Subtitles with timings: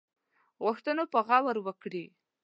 [0.63, 2.05] غوښتنو به غور وکړي.